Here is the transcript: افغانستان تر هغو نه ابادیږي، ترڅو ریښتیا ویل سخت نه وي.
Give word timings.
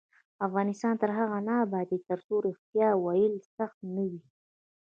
افغانستان 0.47 0.93
تر 1.01 1.09
هغو 1.17 1.39
نه 1.47 1.53
ابادیږي، 1.65 2.05
ترڅو 2.09 2.35
ریښتیا 2.47 2.87
ویل 3.05 3.33
سخت 3.55 3.77
نه 3.95 4.03
وي. 4.11 4.21